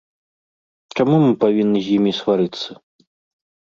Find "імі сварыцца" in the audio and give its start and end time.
2.01-2.69